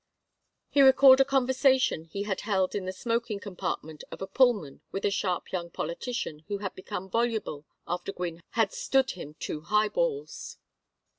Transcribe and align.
He 0.71 0.81
recalled 0.81 1.21
a 1.21 1.23
conversation 1.25 2.05
he 2.05 2.23
had 2.23 2.41
held 2.41 2.73
in 2.73 2.85
the 2.85 2.91
smoking 2.91 3.39
compartment 3.39 4.03
of 4.09 4.19
a 4.19 4.25
Pullman 4.25 4.81
with 4.91 5.05
a 5.05 5.11
sharp 5.11 5.51
young 5.51 5.69
politician, 5.69 6.43
who 6.47 6.57
had 6.57 6.73
become 6.73 7.07
voluble 7.07 7.67
after 7.87 8.11
Gwynne 8.11 8.41
had 8.53 8.73
"stood 8.73 9.11
him" 9.11 9.35
two 9.35 9.61
high 9.61 9.89
balls. 9.89 10.57